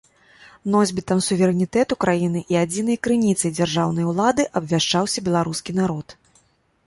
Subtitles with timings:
[0.75, 6.07] Носьбітам суверэнітэту краіны і адзінай крыніцай дзяржаўнай улады абвяшчаўся беларускі народ.